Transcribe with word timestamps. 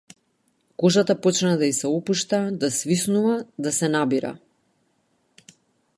Кожата 0.77 1.15
почна 1.21 1.51
да 1.57 1.65
и 1.67 1.73
се 1.73 1.87
отпушта, 1.97 2.41
да 2.63 2.71
свиснува, 2.77 3.39
да 3.59 3.71
се 3.71 3.89
набира. 3.97 4.37